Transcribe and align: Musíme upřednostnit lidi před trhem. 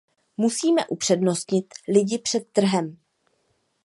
Musíme 0.37 0.87
upřednostnit 0.87 1.73
lidi 1.87 2.19
před 2.19 2.47
trhem. 2.51 2.97